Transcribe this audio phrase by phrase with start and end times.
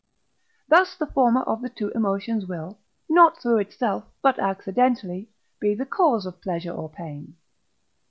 [0.67, 5.85] Thus the former of the two emotions will, not through itself, but accidentally, be the
[5.85, 7.35] cause of pleasure or pain.